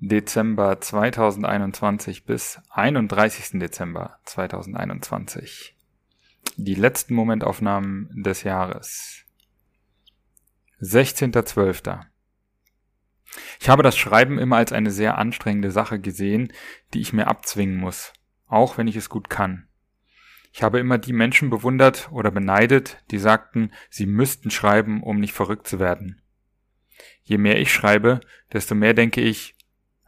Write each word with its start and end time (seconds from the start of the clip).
Dezember 0.00 0.80
2021 0.80 2.24
bis 2.24 2.60
31. 2.70 3.58
Dezember 3.58 4.20
2021 4.26 5.74
die 6.56 6.76
letzten 6.76 7.14
Momentaufnahmen 7.14 8.08
des 8.22 8.44
Jahres. 8.44 9.24
16.12. 10.80 12.00
Ich 13.58 13.68
habe 13.68 13.82
das 13.82 13.98
Schreiben 13.98 14.38
immer 14.38 14.58
als 14.58 14.72
eine 14.72 14.92
sehr 14.92 15.18
anstrengende 15.18 15.72
Sache 15.72 15.98
gesehen, 15.98 16.52
die 16.94 17.00
ich 17.00 17.12
mir 17.12 17.26
abzwingen 17.26 17.76
muss, 17.76 18.12
auch 18.46 18.78
wenn 18.78 18.86
ich 18.86 18.94
es 18.94 19.08
gut 19.08 19.28
kann. 19.28 19.66
Ich 20.52 20.62
habe 20.62 20.78
immer 20.78 20.98
die 20.98 21.12
Menschen 21.12 21.50
bewundert 21.50 22.08
oder 22.12 22.30
beneidet, 22.30 23.02
die 23.10 23.18
sagten, 23.18 23.72
sie 23.90 24.06
müssten 24.06 24.52
schreiben, 24.52 25.02
um 25.02 25.18
nicht 25.18 25.32
verrückt 25.32 25.66
zu 25.66 25.80
werden. 25.80 26.22
Je 27.24 27.38
mehr 27.38 27.60
ich 27.60 27.72
schreibe, 27.72 28.20
desto 28.52 28.76
mehr 28.76 28.94
denke 28.94 29.20
ich, 29.20 29.57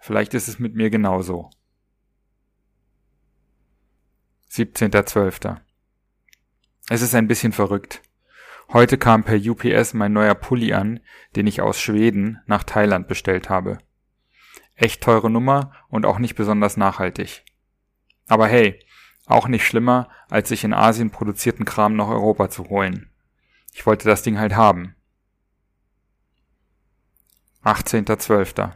vielleicht 0.00 0.34
ist 0.34 0.48
es 0.48 0.58
mit 0.58 0.74
mir 0.74 0.90
genauso. 0.90 1.50
17.12. 4.50 5.58
Es 6.88 7.02
ist 7.02 7.14
ein 7.14 7.28
bisschen 7.28 7.52
verrückt. 7.52 8.02
Heute 8.72 8.98
kam 8.98 9.24
per 9.24 9.36
UPS 9.36 9.94
mein 9.94 10.12
neuer 10.12 10.34
Pulli 10.34 10.72
an, 10.74 11.00
den 11.36 11.46
ich 11.46 11.60
aus 11.60 11.80
Schweden 11.80 12.40
nach 12.46 12.64
Thailand 12.64 13.08
bestellt 13.08 13.48
habe. 13.48 13.78
Echt 14.74 15.02
teure 15.02 15.30
Nummer 15.30 15.72
und 15.88 16.06
auch 16.06 16.18
nicht 16.18 16.34
besonders 16.34 16.76
nachhaltig. 16.76 17.44
Aber 18.26 18.48
hey, 18.48 18.84
auch 19.26 19.46
nicht 19.46 19.66
schlimmer, 19.66 20.08
als 20.28 20.48
sich 20.48 20.64
in 20.64 20.72
Asien 20.72 21.10
produzierten 21.10 21.64
Kram 21.64 21.94
nach 21.94 22.08
Europa 22.08 22.50
zu 22.50 22.68
holen. 22.68 23.10
Ich 23.72 23.86
wollte 23.86 24.08
das 24.08 24.22
Ding 24.22 24.38
halt 24.38 24.56
haben. 24.56 24.96
18.12. 27.64 28.72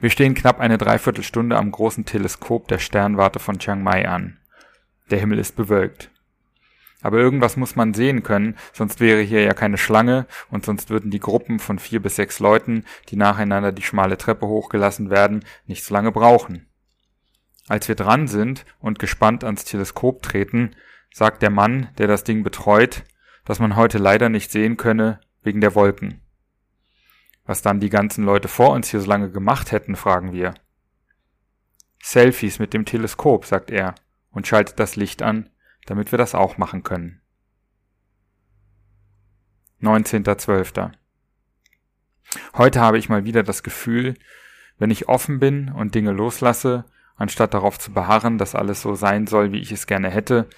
Wir 0.00 0.10
stehen 0.10 0.34
knapp 0.34 0.60
eine 0.60 0.78
Dreiviertelstunde 0.78 1.56
am 1.56 1.70
großen 1.70 2.04
Teleskop 2.04 2.68
der 2.68 2.78
Sternwarte 2.78 3.38
von 3.38 3.58
Chiang 3.58 3.82
Mai 3.82 4.08
an. 4.08 4.38
Der 5.10 5.18
Himmel 5.18 5.38
ist 5.38 5.56
bewölkt. 5.56 6.10
Aber 7.02 7.18
irgendwas 7.18 7.56
muss 7.56 7.76
man 7.76 7.94
sehen 7.94 8.22
können, 8.22 8.56
sonst 8.72 9.00
wäre 9.00 9.22
hier 9.22 9.42
ja 9.42 9.54
keine 9.54 9.78
Schlange 9.78 10.26
und 10.50 10.64
sonst 10.64 10.90
würden 10.90 11.10
die 11.10 11.20
Gruppen 11.20 11.58
von 11.58 11.78
vier 11.78 12.00
bis 12.00 12.16
sechs 12.16 12.40
Leuten, 12.40 12.84
die 13.08 13.16
nacheinander 13.16 13.72
die 13.72 13.82
schmale 13.82 14.18
Treppe 14.18 14.46
hochgelassen 14.46 15.08
werden, 15.08 15.44
nicht 15.66 15.84
so 15.84 15.94
lange 15.94 16.12
brauchen. 16.12 16.66
Als 17.68 17.88
wir 17.88 17.94
dran 17.94 18.28
sind 18.28 18.66
und 18.80 18.98
gespannt 18.98 19.44
ans 19.44 19.64
Teleskop 19.64 20.22
treten, 20.22 20.74
sagt 21.12 21.42
der 21.42 21.50
Mann, 21.50 21.88
der 21.98 22.06
das 22.06 22.24
Ding 22.24 22.42
betreut, 22.42 23.04
dass 23.44 23.60
man 23.60 23.76
heute 23.76 23.98
leider 23.98 24.28
nicht 24.28 24.50
sehen 24.50 24.76
könne 24.76 25.20
wegen 25.42 25.60
der 25.60 25.74
Wolken. 25.74 26.20
Was 27.50 27.62
dann 27.62 27.80
die 27.80 27.90
ganzen 27.90 28.24
Leute 28.24 28.46
vor 28.46 28.70
uns 28.70 28.90
hier 28.90 29.00
so 29.00 29.08
lange 29.08 29.28
gemacht 29.28 29.72
hätten, 29.72 29.96
fragen 29.96 30.32
wir. 30.32 30.54
Selfies 32.00 32.60
mit 32.60 32.72
dem 32.72 32.84
Teleskop, 32.84 33.44
sagt 33.44 33.72
er 33.72 33.96
und 34.30 34.46
schaltet 34.46 34.78
das 34.78 34.94
Licht 34.94 35.20
an, 35.20 35.50
damit 35.86 36.12
wir 36.12 36.16
das 36.16 36.36
auch 36.36 36.58
machen 36.58 36.84
können. 36.84 37.20
19.12. 39.82 40.92
Heute 42.54 42.80
habe 42.80 42.98
ich 42.98 43.08
mal 43.08 43.24
wieder 43.24 43.42
das 43.42 43.64
Gefühl, 43.64 44.14
wenn 44.78 44.92
ich 44.92 45.08
offen 45.08 45.40
bin 45.40 45.72
und 45.72 45.96
Dinge 45.96 46.12
loslasse, 46.12 46.84
anstatt 47.16 47.52
darauf 47.52 47.80
zu 47.80 47.92
beharren, 47.92 48.38
dass 48.38 48.54
alles 48.54 48.80
so 48.80 48.94
sein 48.94 49.26
soll, 49.26 49.50
wie 49.50 49.58
ich 49.58 49.72
es 49.72 49.88
gerne 49.88 50.08
hätte, 50.08 50.48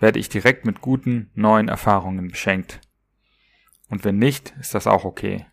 werde 0.00 0.18
ich 0.18 0.28
direkt 0.28 0.66
mit 0.66 0.82
guten, 0.82 1.30
neuen 1.32 1.68
Erfahrungen 1.68 2.28
beschenkt. 2.28 2.78
Und 3.88 4.04
wenn 4.04 4.18
nicht, 4.18 4.52
ist 4.60 4.74
das 4.74 4.86
auch 4.86 5.06
okay. 5.06 5.46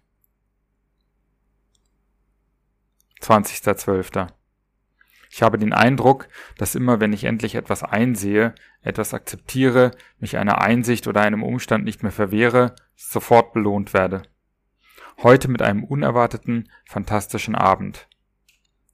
20.12. 3.22 4.28
Ich 5.32 5.44
habe 5.44 5.60
den 5.60 5.74
Eindruck, 5.74 6.28
dass 6.58 6.76
immer 6.76 7.00
wenn 7.00 7.14
ich 7.14 7.24
endlich 7.24 7.56
etwas 7.56 7.84
einsehe, 7.84 8.56
etwas 8.82 9.14
akzeptiere, 9.14 9.92
mich 10.18 10.38
einer 10.38 10.62
Einsicht 10.62 11.08
oder 11.08 11.22
einem 11.22 11.44
Umstand 11.44 11.86
nicht 11.86 12.02
mehr 12.02 12.12
verwehre, 12.12 12.76
sofort 12.96 13.54
belohnt 13.54 13.94
werde. 13.94 14.24
Heute 15.22 15.50
mit 15.50 15.62
einem 15.62 15.84
unerwarteten, 15.84 16.70
fantastischen 16.86 17.56
Abend. 17.56 18.08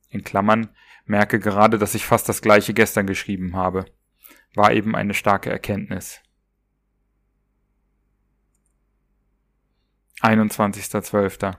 In 0.09 0.23
Klammern 0.23 0.69
merke 1.05 1.39
gerade, 1.39 1.77
dass 1.77 1.95
ich 1.95 2.05
fast 2.05 2.27
das 2.27 2.41
gleiche 2.41 2.73
gestern 2.73 3.07
geschrieben 3.07 3.55
habe. 3.55 3.85
War 4.55 4.73
eben 4.73 4.95
eine 4.95 5.13
starke 5.13 5.49
Erkenntnis. 5.49 6.21
21.12. 10.21 11.55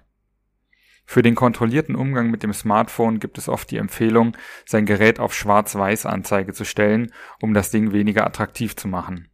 Für 1.06 1.22
den 1.22 1.36
kontrollierten 1.36 1.94
Umgang 1.94 2.30
mit 2.30 2.42
dem 2.42 2.52
Smartphone 2.52 3.20
gibt 3.20 3.38
es 3.38 3.48
oft 3.48 3.70
die 3.70 3.78
Empfehlung, 3.78 4.36
sein 4.66 4.86
Gerät 4.86 5.20
auf 5.20 5.32
Schwarz-Weiß-Anzeige 5.34 6.52
zu 6.52 6.64
stellen, 6.64 7.12
um 7.40 7.54
das 7.54 7.70
Ding 7.70 7.92
weniger 7.92 8.26
attraktiv 8.26 8.74
zu 8.74 8.88
machen. 8.88 9.28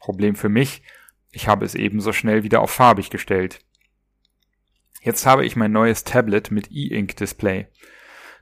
Problem 0.00 0.36
für 0.36 0.50
mich, 0.50 0.82
ich 1.30 1.48
habe 1.48 1.64
es 1.64 1.74
ebenso 1.74 2.12
schnell 2.12 2.42
wieder 2.42 2.60
auf 2.60 2.70
farbig 2.70 3.08
gestellt. 3.08 3.60
Jetzt 5.00 5.24
habe 5.26 5.46
ich 5.46 5.56
mein 5.56 5.72
neues 5.72 6.04
Tablet 6.04 6.50
mit 6.50 6.70
E-Ink-Display. 6.70 7.68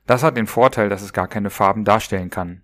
Das 0.05 0.21
hat 0.21 0.35
den 0.35 0.47
Vorteil, 0.47 0.89
dass 0.89 1.01
es 1.01 1.13
gar 1.13 1.27
keine 1.27 1.49
Farben 1.49 1.85
darstellen 1.85 2.29
kann. 2.29 2.63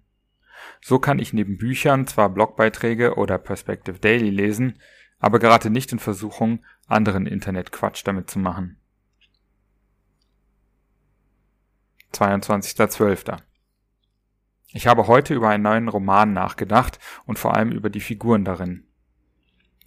So 0.82 1.00
kann 1.00 1.18
ich 1.18 1.34
neben 1.34 1.58
Büchern 1.58 2.06
zwar 2.08 2.30
Blogbeiträge 2.30 3.16
oder 3.16 3.38
Perspective 3.38 4.00
Daily 4.00 4.30
lesen, 4.30 4.80
aber 5.20 5.40
gerate 5.40 5.70
nicht 5.70 5.92
in 5.94 6.00
Versuchung, 6.00 6.64
anderen 6.88 7.26
Internetquatsch 7.26 8.02
damit 8.06 8.30
zu 8.30 8.38
machen. 8.38 8.80
22.12. 12.22 13.38
Ich 14.74 14.88
habe 14.88 15.08
heute 15.08 15.34
über 15.34 15.50
einen 15.50 15.64
neuen 15.64 15.88
Roman 15.88 16.34
nachgedacht 16.34 17.00
und 17.26 17.40
vor 17.40 17.56
allem 17.56 17.72
über 17.72 17.90
die 17.90 18.00
Figuren 18.00 18.44
darin. 18.44 18.86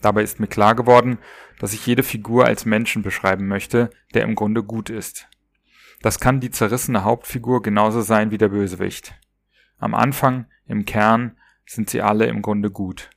Dabei 0.00 0.22
ist 0.22 0.40
mir 0.40 0.46
klar 0.46 0.74
geworden, 0.74 1.18
dass 1.58 1.74
ich 1.74 1.86
jede 1.86 2.02
Figur 2.02 2.46
als 2.46 2.64
Menschen 2.64 3.02
beschreiben 3.02 3.46
möchte, 3.46 3.90
der 4.14 4.22
im 4.22 4.34
Grunde 4.34 4.62
gut 4.62 4.88
ist. 4.88 5.28
Das 6.00 6.18
kann 6.18 6.40
die 6.40 6.50
zerrissene 6.50 7.04
Hauptfigur 7.04 7.60
genauso 7.60 8.00
sein 8.00 8.30
wie 8.30 8.38
der 8.38 8.48
Bösewicht. 8.48 9.14
Am 9.78 9.94
Anfang, 9.94 10.46
im 10.66 10.86
Kern, 10.86 11.36
sind 11.66 11.90
sie 11.90 12.00
alle 12.00 12.26
im 12.26 12.40
Grunde 12.40 12.70
gut. 12.70 13.10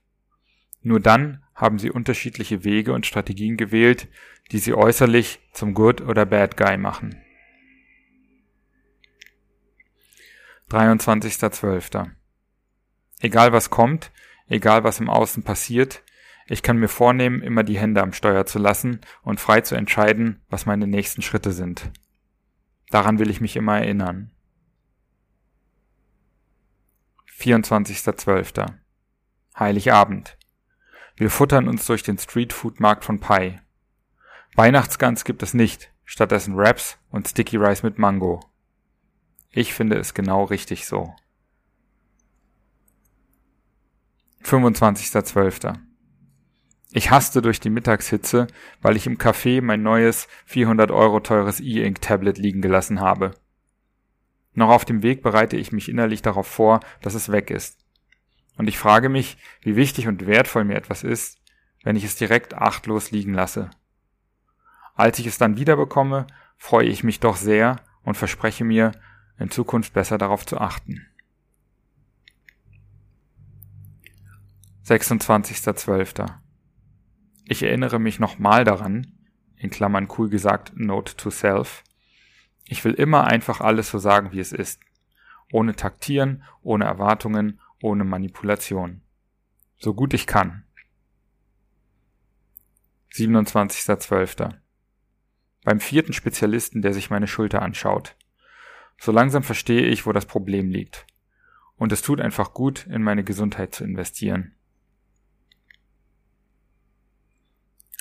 Nur 0.81 0.99
dann 0.99 1.43
haben 1.55 1.79
sie 1.79 1.91
unterschiedliche 1.91 2.65
Wege 2.65 2.91
und 2.91 3.05
Strategien 3.05 3.55
gewählt, 3.55 4.09
die 4.51 4.59
sie 4.59 4.73
äußerlich 4.73 5.39
zum 5.53 5.73
Good 5.73 6.01
oder 6.01 6.25
Bad 6.25 6.57
Guy 6.57 6.77
machen. 6.77 7.22
23.12. 10.69 12.11
Egal 13.19 13.53
was 13.53 13.69
kommt, 13.69 14.11
egal 14.47 14.83
was 14.83 14.99
im 14.99 15.09
Außen 15.09 15.43
passiert, 15.43 16.03
ich 16.45 16.61
kann 16.61 16.77
mir 16.77 16.89
vornehmen, 16.89 17.41
immer 17.41 17.63
die 17.63 17.77
Hände 17.79 18.01
am 18.01 18.13
Steuer 18.13 18.45
zu 18.45 18.59
lassen 18.59 18.99
und 19.21 19.39
frei 19.39 19.61
zu 19.61 19.75
entscheiden, 19.75 20.41
was 20.49 20.65
meine 20.65 20.87
nächsten 20.87 21.21
Schritte 21.21 21.51
sind. 21.51 21.91
Daran 22.89 23.17
will 23.17 23.29
ich 23.29 23.41
mich 23.41 23.55
immer 23.55 23.79
erinnern. 23.79 24.31
24.12. 27.39 28.73
Heiligabend. 29.57 30.37
Wir 31.15 31.29
futtern 31.29 31.67
uns 31.67 31.85
durch 31.85 32.03
den 32.03 32.17
Streetfood-Markt 32.17 33.05
von 33.05 33.19
Pai. 33.19 33.61
Weihnachtsgans 34.55 35.25
gibt 35.25 35.43
es 35.43 35.53
nicht, 35.53 35.91
stattdessen 36.05 36.55
Wraps 36.55 36.97
und 37.09 37.27
Sticky 37.27 37.57
Rice 37.57 37.83
mit 37.83 37.97
Mango. 37.97 38.39
Ich 39.55 39.75
finde 39.75 39.97
es 39.97 40.15
genau 40.15 40.45
richtig 40.45 40.87
so. 40.87 41.13
25.12. 44.43 45.77
Ich 46.91 47.11
hasste 47.11 47.43
durch 47.43 47.59
die 47.59 47.69
Mittagshitze, 47.69 48.47
weil 48.81 48.95
ich 48.95 49.05
im 49.05 49.19
Café 49.19 49.61
mein 49.61 49.83
neues 49.83 50.27
400 50.45 50.89
Euro 50.89 51.19
teures 51.19 51.59
E-Ink-Tablet 51.59 52.39
liegen 52.39 52.63
gelassen 52.63 52.99
habe. 52.99 53.35
Noch 54.53 54.69
auf 54.69 54.85
dem 54.85 55.03
Weg 55.03 55.21
bereite 55.21 55.55
ich 55.55 55.71
mich 55.71 55.87
innerlich 55.87 56.23
darauf 56.23 56.47
vor, 56.47 56.79
dass 57.01 57.13
es 57.13 57.31
weg 57.31 57.51
ist. 57.51 57.77
Und 58.57 58.67
ich 58.67 58.79
frage 58.79 59.07
mich, 59.07 59.37
wie 59.61 59.75
wichtig 59.75 60.07
und 60.07 60.25
wertvoll 60.25 60.63
mir 60.63 60.75
etwas 60.75 61.03
ist, 61.03 61.37
wenn 61.83 61.95
ich 61.95 62.03
es 62.03 62.15
direkt 62.15 62.55
achtlos 62.55 63.11
liegen 63.11 63.35
lasse. 63.35 63.69
Als 64.95 65.19
ich 65.19 65.27
es 65.27 65.37
dann 65.37 65.57
wiederbekomme, 65.57 66.25
freue 66.57 66.87
ich 66.87 67.03
mich 67.03 67.19
doch 67.19 67.35
sehr 67.35 67.81
und 68.01 68.17
verspreche 68.17 68.63
mir, 68.63 68.93
in 69.37 69.51
Zukunft 69.51 69.93
besser 69.93 70.17
darauf 70.17 70.45
zu 70.45 70.57
achten. 70.57 71.07
26.12. 74.85 76.29
Ich 77.45 77.63
erinnere 77.63 77.99
mich 77.99 78.19
nochmal 78.19 78.63
daran, 78.63 79.17
in 79.55 79.69
Klammern 79.69 80.07
cool 80.17 80.29
gesagt 80.29 80.73
Note 80.75 81.15
to 81.15 81.29
Self, 81.29 81.83
ich 82.65 82.83
will 82.85 82.93
immer 82.93 83.25
einfach 83.25 83.61
alles 83.61 83.89
so 83.89 83.99
sagen, 83.99 84.31
wie 84.31 84.39
es 84.39 84.51
ist. 84.51 84.81
Ohne 85.51 85.75
Taktieren, 85.75 86.43
ohne 86.61 86.85
Erwartungen, 86.85 87.59
ohne 87.81 88.03
Manipulation. 88.03 89.01
So 89.77 89.93
gut 89.93 90.13
ich 90.13 90.27
kann. 90.27 90.63
27.12. 93.13 94.55
Beim 95.63 95.79
vierten 95.79 96.13
Spezialisten, 96.13 96.81
der 96.81 96.93
sich 96.93 97.09
meine 97.09 97.27
Schulter 97.27 97.61
anschaut. 97.61 98.15
So 98.99 99.11
langsam 99.11 99.43
verstehe 99.43 99.85
ich, 99.85 100.05
wo 100.05 100.11
das 100.11 100.25
Problem 100.25 100.69
liegt. 100.69 101.05
Und 101.75 101.91
es 101.91 102.01
tut 102.01 102.21
einfach 102.21 102.53
gut, 102.53 102.87
in 102.87 103.03
meine 103.03 103.23
Gesundheit 103.23 103.75
zu 103.75 103.83
investieren. 103.83 104.55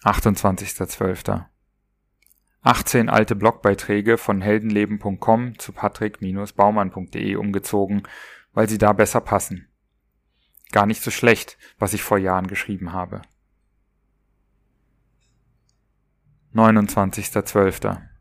28.12. 0.05 1.47
18 2.63 3.09
alte 3.09 3.35
Blogbeiträge 3.35 4.19
von 4.19 4.41
heldenleben.com 4.41 5.59
zu 5.59 5.73
patrick-baumann.de 5.73 7.37
umgezogen, 7.37 8.05
weil 8.53 8.69
sie 8.69 8.79
da 8.79 8.93
besser 8.93 9.21
passen. 9.21 9.69
Gar 10.71 10.87
nicht 10.87 11.03
so 11.03 11.11
schlecht, 11.11 11.59
was 11.79 11.93
ich 11.93 12.03
vor 12.03 12.19
Jahren 12.19 12.47
geschrieben 12.47 12.93
habe. 12.93 13.23
29.12. 16.55 18.12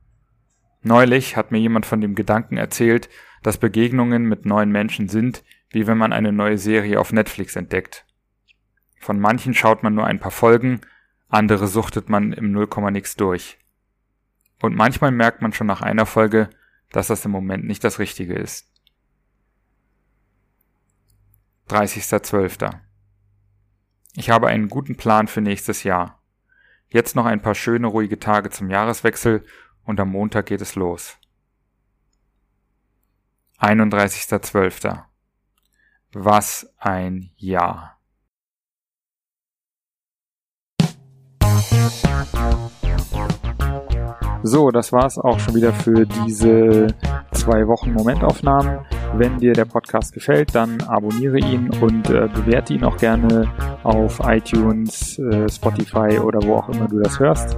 Neulich 0.84 1.38
hat 1.38 1.52
mir 1.52 1.60
jemand 1.60 1.86
von 1.86 2.02
dem 2.02 2.16
Gedanken 2.16 2.58
erzählt, 2.58 3.10
dass 3.44 3.58
Begegnungen 3.58 4.24
mit 4.24 4.46
neuen 4.46 4.72
Menschen 4.72 5.10
sind, 5.10 5.44
wie 5.70 5.88
wenn 5.88 5.98
man 5.98 6.14
eine 6.14 6.32
neue 6.32 6.58
Serie 6.58 7.00
auf 7.00 7.14
Netflix 7.14 7.56
entdeckt. 7.56 8.06
Von 9.00 9.20
manchen 9.20 9.54
schaut 9.54 9.84
man 9.84 9.96
nur 9.96 10.06
ein 10.06 10.20
paar 10.20 10.32
Folgen, 10.32 10.82
andere 11.28 11.68
suchtet 11.68 12.10
man 12.10 12.34
im 12.34 12.52
Nullkomma-Nix 12.52 13.16
durch. 13.16 13.58
Und 14.62 14.76
manchmal 14.76 15.12
merkt 15.12 15.42
man 15.42 15.54
schon 15.54 15.68
nach 15.68 15.82
einer 15.82 16.06
Folge, 16.06 16.50
dass 16.92 17.08
das 17.08 17.26
im 17.26 17.32
Moment 17.32 17.66
nicht 17.66 17.84
das 17.84 18.00
Richtige 18.00 18.34
ist. 18.34 18.68
30.12. 21.70 22.70
Ich 24.16 24.30
habe 24.30 24.48
einen 24.48 24.68
guten 24.68 24.98
Plan 24.98 25.28
für 25.28 25.42
nächstes 25.42 25.84
Jahr. 25.84 26.22
Jetzt 26.90 27.16
noch 27.16 27.26
ein 27.26 27.42
paar 27.42 27.56
schöne, 27.56 27.88
ruhige 27.88 28.20
Tage 28.20 28.50
zum 28.50 28.70
Jahreswechsel 28.70 29.46
und 29.92 30.00
am 30.00 30.10
Montag 30.10 30.46
geht 30.46 30.62
es 30.62 30.76
los. 30.76 31.18
31.12. 33.60 35.04
Was 36.14 36.74
ein 36.78 37.32
Jahr. 37.36 38.00
So, 44.44 44.72
das 44.72 44.94
war's 44.94 45.18
auch 45.18 45.40
schon 45.40 45.56
wieder 45.56 45.74
für 45.74 46.06
diese 46.06 46.88
zwei 47.34 47.68
Wochen 47.68 47.92
Momentaufnahmen. 47.92 48.86
Wenn 49.16 49.40
dir 49.40 49.52
der 49.52 49.66
Podcast 49.66 50.14
gefällt, 50.14 50.56
dann 50.56 50.82
abonniere 50.84 51.38
ihn 51.38 51.70
und 51.82 52.10
äh, 52.10 52.30
bewerte 52.30 52.74
ihn 52.74 52.86
auch 52.86 52.96
gerne 52.96 53.54
auf 53.84 54.22
iTunes, 54.24 55.20
äh, 55.20 55.50
Spotify 55.50 56.18
oder 56.18 56.42
wo 56.44 56.56
auch 56.56 56.70
immer 56.70 56.88
du 56.88 57.00
das 57.00 57.20
hörst. 57.20 57.58